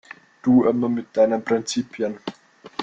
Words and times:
Du 0.41 0.63
immer 0.67 0.89
mit 0.89 1.15
deinen 1.15 1.45
Prinzipien! 1.45 2.17